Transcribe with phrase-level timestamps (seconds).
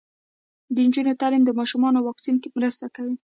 [0.73, 3.15] د نجونو تعلیم د ماشومانو واکسین مرسته کوي.